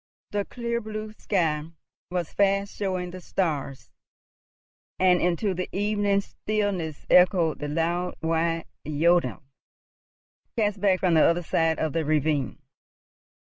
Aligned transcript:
The 0.31 0.45
clear 0.45 0.81
blue 0.81 1.13
sky 1.19 1.61
was 2.09 2.33
fast 2.33 2.75
showing 2.75 3.11
the 3.11 3.21
stars, 3.21 3.91
and 4.97 5.21
into 5.21 5.53
the 5.53 5.69
evening 5.71 6.21
stillness 6.21 7.05
echoed 7.07 7.59
the 7.59 7.67
loud 7.67 8.15
wide 8.19 8.65
jodeln, 8.83 9.43
cast 10.57 10.81
back 10.81 11.01
from 11.01 11.13
the 11.13 11.23
other 11.23 11.43
side 11.43 11.77
of 11.77 11.93
the 11.93 12.03
ravine. 12.03 12.57